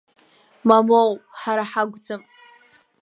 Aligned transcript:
Мамоу, 0.67 1.11
ҳара 1.39 1.63
ҳакәӡам. 1.71 2.21